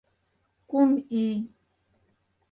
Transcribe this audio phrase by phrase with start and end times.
[0.69, 0.89] КУМ
[1.21, 1.27] ИЙ